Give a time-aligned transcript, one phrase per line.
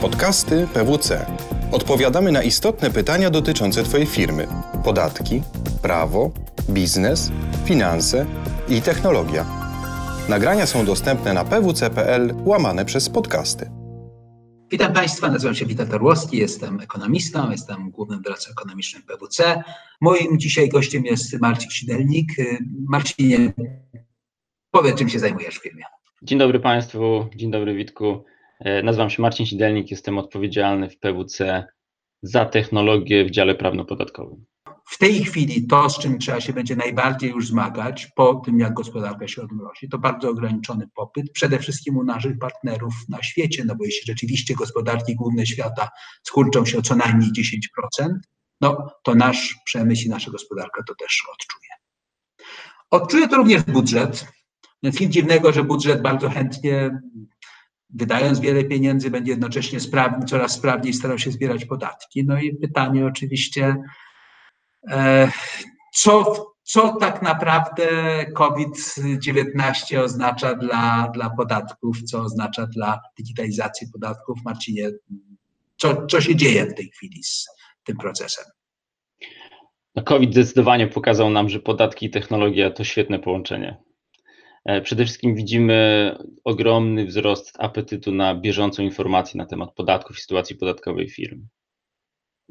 [0.00, 1.26] Podcasty PWC.
[1.72, 4.46] Odpowiadamy na istotne pytania dotyczące Twojej firmy:
[4.84, 5.42] podatki,
[5.82, 6.30] prawo,
[6.70, 7.32] biznes,
[7.64, 8.26] finanse
[8.68, 9.46] i technologia.
[10.28, 13.70] Nagrania są dostępne na pwc.pl łamane przez podcasty.
[14.70, 19.62] Witam Państwa, nazywam się Witold Orłowski, jestem ekonomistą, jestem głównym doradcą ekonomicznym PWC.
[20.00, 22.28] Moim dzisiaj gościem jest Marcin Sidelnik.
[22.88, 23.52] Marcinie,
[24.70, 25.84] powiedz, czym się zajmujesz w firmie.
[26.22, 28.24] Dzień dobry Państwu, dzień dobry Witku.
[28.60, 31.66] E, nazywam się Marcin Sidelnik, jestem odpowiedzialny w PWC
[32.22, 34.44] za technologię w dziale prawno-podatkowym.
[34.90, 38.74] W tej chwili to, z czym trzeba się będzie najbardziej już zmagać, po tym jak
[38.74, 43.74] gospodarka się odmrozi, to bardzo ograniczony popyt, przede wszystkim u naszych partnerów na świecie, no
[43.76, 45.88] bo jeśli rzeczywiście gospodarki główne świata
[46.22, 47.30] skurczą się o co najmniej
[48.00, 48.08] 10%,
[48.60, 51.70] no to nasz przemysł i nasza gospodarka to też odczuje.
[52.90, 54.26] Odczuje to również budżet,
[54.82, 57.00] więc nic dziwnego, że budżet bardzo chętnie
[57.90, 59.78] wydając wiele pieniędzy, będzie jednocześnie
[60.26, 62.24] coraz sprawniej starał się zbierać podatki.
[62.24, 63.76] No i pytanie oczywiście,
[64.90, 65.30] e,
[65.94, 67.86] co, co tak naprawdę
[68.34, 74.38] COVID-19 oznacza dla, dla podatków, co oznacza dla digitalizacji podatków?
[74.44, 74.90] Marcinie,
[75.76, 77.46] co, co się dzieje w tej chwili z
[77.84, 78.44] tym procesem?
[79.94, 83.87] No, COVID zdecydowanie pokazał nam, że podatki i technologia to świetne połączenie.
[84.68, 90.56] E, przede wszystkim widzimy ogromny wzrost apetytu na bieżącą informację na temat podatków i sytuacji
[90.56, 91.46] podatkowej firm.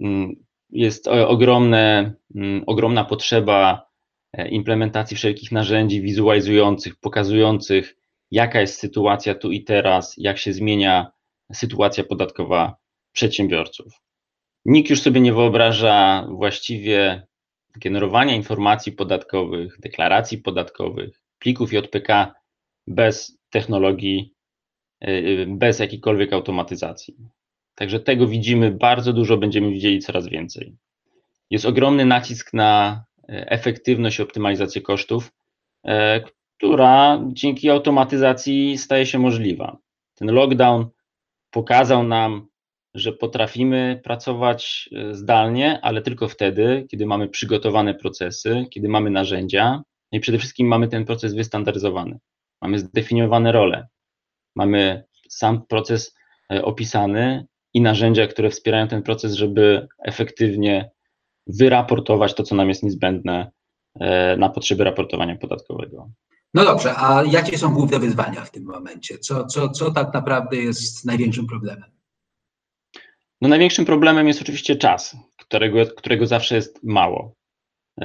[0.00, 0.34] Mm,
[0.70, 3.86] jest ogromne, mm, ogromna potrzeba
[4.32, 7.96] e, implementacji wszelkich narzędzi wizualizujących, pokazujących,
[8.30, 11.12] jaka jest sytuacja tu i teraz, jak się zmienia
[11.52, 12.76] sytuacja podatkowa
[13.12, 13.92] przedsiębiorców.
[14.64, 17.26] Nikt już sobie nie wyobraża właściwie
[17.76, 22.34] generowania informacji podatkowych, deklaracji podatkowych, plików JPK
[22.86, 24.34] bez technologii,
[25.04, 27.16] y, y, bez jakiejkolwiek automatyzacji.
[27.74, 30.76] Także tego widzimy bardzo dużo, będziemy widzieli coraz więcej.
[31.50, 35.32] Jest ogromny nacisk na y, efektywność i optymalizację kosztów,
[36.56, 39.78] która dzięki automatyzacji staje się możliwa.
[40.14, 40.86] Ten lockdown
[41.50, 42.46] pokazał nam,
[42.94, 50.18] że potrafimy pracować zdalnie, ale tylko wtedy, kiedy mamy przygotowane procesy, kiedy mamy narzędzia, no
[50.18, 52.18] i przede wszystkim mamy ten proces wystandaryzowany.
[52.62, 53.88] Mamy zdefiniowane role.
[54.56, 56.14] Mamy sam proces
[56.52, 60.90] e, opisany i narzędzia, które wspierają ten proces, żeby efektywnie
[61.46, 63.50] wyraportować to, co nam jest niezbędne
[64.00, 66.10] e, na potrzeby raportowania podatkowego.
[66.54, 69.18] No dobrze, a jakie są główne wyzwania w tym momencie?
[69.18, 71.90] Co, co, co tak naprawdę jest największym problemem?
[73.40, 77.35] No największym problemem jest oczywiście czas, którego, którego zawsze jest mało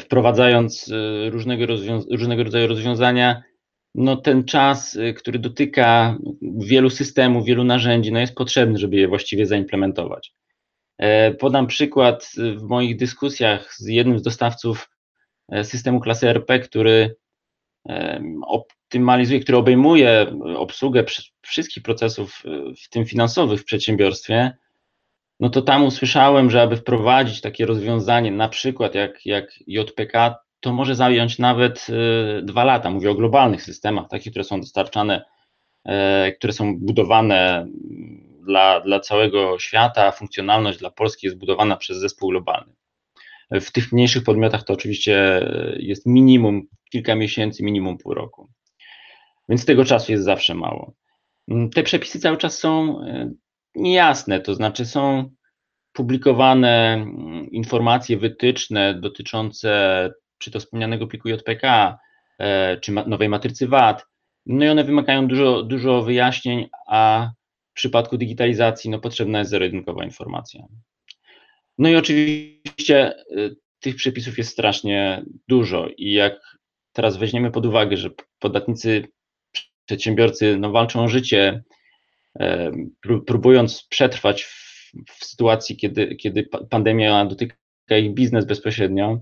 [0.00, 1.64] wprowadzając y, różnego,
[2.10, 3.42] różnego rodzaju rozwiązania,
[3.94, 9.08] no ten czas, y, który dotyka wielu systemów, wielu narzędzi, no jest potrzebny, żeby je
[9.08, 10.32] właściwie zaimplementować.
[10.98, 14.90] E, podam przykład y, w moich dyskusjach z jednym z dostawców
[15.52, 17.16] e, systemu klasy RP, który
[18.46, 20.26] optymalizuje, który obejmuje
[20.56, 21.04] obsługę
[21.42, 22.42] wszystkich procesów,
[22.84, 24.52] w tym finansowych w przedsiębiorstwie,
[25.40, 30.72] no to tam usłyszałem, że aby wprowadzić takie rozwiązanie, na przykład jak, jak JPK, to
[30.72, 31.86] może zająć nawet
[32.38, 32.90] y, dwa lata.
[32.90, 35.24] Mówię o globalnych systemach, takich, które są dostarczane,
[35.88, 35.92] y,
[36.32, 37.66] które są budowane
[38.46, 40.10] dla, dla całego świata.
[40.10, 42.72] Funkcjonalność dla Polski jest budowana przez zespół globalny.
[43.50, 48.48] W tych mniejszych podmiotach to oczywiście jest minimum kilka miesięcy, minimum pół roku.
[49.48, 50.92] Więc tego czasu jest zawsze mało.
[51.74, 53.34] Te przepisy cały czas są y,
[53.74, 55.30] niejasne, to znaczy są
[55.92, 61.98] publikowane mm, informacje, wytyczne dotyczące czy to wspomnianego pliku JPK,
[62.38, 64.06] e, czy nowej matrycy VAT,
[64.46, 67.30] no i one wymagają dużo, dużo wyjaśnień, a
[67.70, 70.64] w przypadku digitalizacji no, potrzebna jest zero-jedynkowa informacja.
[71.78, 76.58] No i oczywiście y, tych przepisów jest strasznie dużo i jak
[76.92, 79.08] teraz weźmiemy pod uwagę, że podatnicy,
[79.86, 81.62] przedsiębiorcy no, walczą o życie,
[83.26, 87.56] próbując przetrwać w, w sytuacji, kiedy, kiedy pandemia dotyka
[88.00, 89.18] ich biznes bezpośrednio.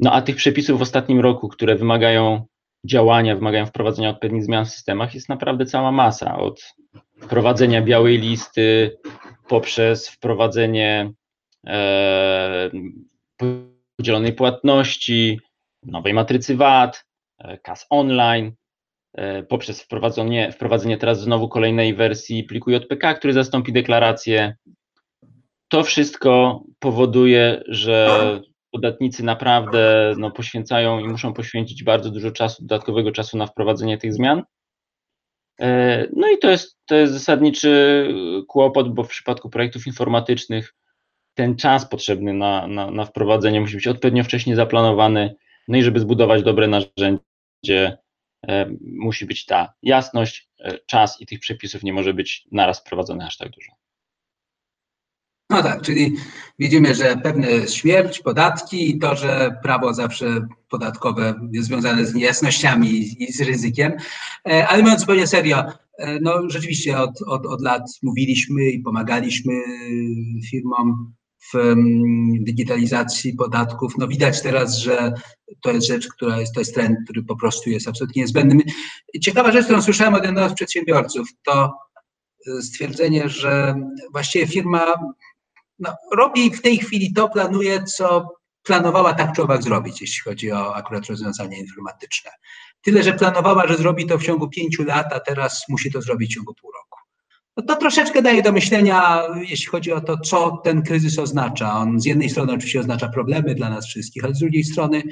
[0.00, 2.46] No a tych przepisów w ostatnim roku, które wymagają
[2.84, 6.38] działania, wymagają wprowadzenia odpowiednich zmian w systemach, jest naprawdę cała masa.
[6.38, 6.74] Od
[7.20, 8.98] wprowadzenia białej listy
[9.48, 11.12] poprzez wprowadzenie
[11.66, 12.70] e,
[13.96, 15.40] podzielonej płatności,
[15.82, 17.04] nowej matrycy VAT,
[17.38, 18.52] e, kas online,
[19.48, 24.56] poprzez wprowadzenie, wprowadzenie teraz znowu kolejnej wersji pliku JPK, który zastąpi deklarację.
[25.68, 28.40] To wszystko powoduje, że
[28.74, 34.12] podatnicy naprawdę no, poświęcają i muszą poświęcić bardzo dużo czasu, dodatkowego czasu na wprowadzenie tych
[34.14, 34.42] zmian.
[35.60, 38.08] E, no i to jest, to jest zasadniczy
[38.48, 40.74] kłopot, bo w przypadku projektów informatycznych
[41.34, 45.34] ten czas potrzebny na, na, na wprowadzenie musi być odpowiednio wcześnie zaplanowany.
[45.68, 47.18] No i żeby zbudować dobre narzędzie,
[47.68, 47.98] e,
[48.80, 53.36] musi być ta jasność, e, czas i tych przepisów nie może być naraz wprowadzone aż
[53.36, 53.72] tak dużo.
[55.50, 56.16] No tak, czyli
[56.58, 63.22] widzimy, że pewne śmierć, podatki i to, że prawo zawsze podatkowe jest związane z niejasnościami
[63.22, 63.92] i z ryzykiem.
[64.48, 65.64] E, ale mówiąc zupełnie serio,
[65.98, 69.54] e, no rzeczywiście od, od, od lat mówiliśmy i pomagaliśmy
[70.50, 71.14] firmom
[71.52, 71.74] w
[72.40, 73.98] digitalizacji podatków.
[73.98, 75.12] No widać teraz, że
[75.62, 78.62] to jest rzecz, która jest, to jest trend, który po prostu jest absolutnie niezbędny.
[79.22, 81.72] Ciekawa rzecz, którą słyszałem od jednego z przedsiębiorców, to
[82.60, 83.74] stwierdzenie, że
[84.12, 84.94] właściwie firma
[85.78, 88.28] no, robi w tej chwili to, planuje, co
[88.62, 92.30] planowała tak czy owak zrobić, jeśli chodzi o akurat rozwiązania informatyczne.
[92.82, 96.30] Tyle, że planowała, że zrobi to w ciągu pięciu lat, a teraz musi to zrobić
[96.30, 96.83] w ciągu pół roku.
[97.56, 101.78] No to troszeczkę daje do myślenia, jeśli chodzi o to, co ten kryzys oznacza.
[101.78, 105.02] On z jednej strony oczywiście oznacza problemy dla nas wszystkich, ale z drugiej strony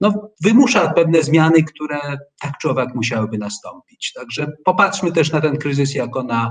[0.00, 1.98] no, wymusza pewne zmiany, które
[2.40, 4.12] tak czy owak musiałyby nastąpić.
[4.12, 6.50] Także popatrzmy też na ten kryzys jako na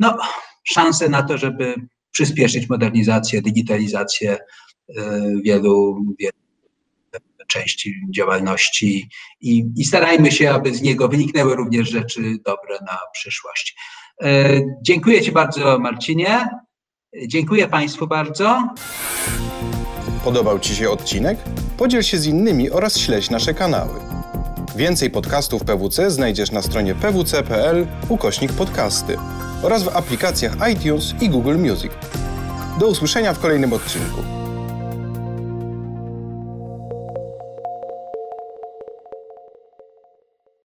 [0.00, 0.18] no,
[0.64, 1.74] szansę na to, żeby
[2.10, 4.38] przyspieszyć modernizację, digitalizację
[4.96, 6.38] e, wielu, wielu
[7.48, 9.08] części działalności
[9.40, 13.76] i, i starajmy się, aby z niego wyniknęły również rzeczy dobre na przyszłość.
[14.22, 16.48] E, dziękuję Ci bardzo, Marcinie.
[17.26, 18.68] Dziękuję Państwu bardzo.
[20.24, 21.38] Podobał Ci się odcinek?
[21.78, 24.00] Podziel się z innymi oraz śledź nasze kanały.
[24.76, 29.16] Więcej podcastów PWC znajdziesz na stronie pwc.pl ukośnik podcasty
[29.62, 31.92] oraz w aplikacjach iTunes i Google Music.
[32.80, 34.37] Do usłyszenia w kolejnym odcinku.